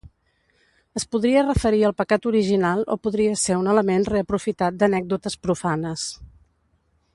Es 0.99 1.03
podria 1.15 1.43
referir 1.43 1.83
al 1.89 1.93
pecat 1.99 2.25
original 2.31 2.81
o 2.95 2.99
podria 3.09 3.37
ser 3.43 3.59
un 3.59 3.71
element 3.75 4.09
reaprofitat 4.15 4.81
d'anècdotes 4.81 5.39
profanes. 5.47 6.11